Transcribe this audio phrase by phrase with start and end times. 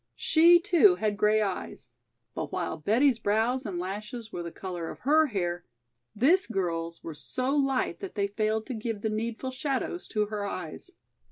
[0.17, 1.89] She too had gray eyes,
[2.33, 5.63] but while Betty's brows and lashes were the color of her hair,
[6.15, 10.43] this girl's were so light that they failed to give the needful shadows to her
[10.43, 10.89] eyes.